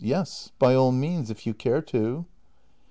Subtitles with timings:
[0.03, 2.25] Yes, by all means, if you care to.